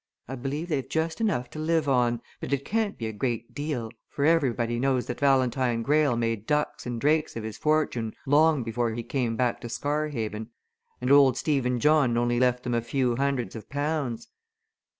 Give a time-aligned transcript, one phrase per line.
[0.27, 3.91] I believe they've just enough to live on, but it can't be a great deal,
[4.09, 8.89] for everybody knows that Valentine Greyle made ducks and drakes of his fortune long before
[8.95, 10.49] he came back to Scarhaven,
[11.01, 14.29] and old Stephen John only left them a few hundreds of pounds.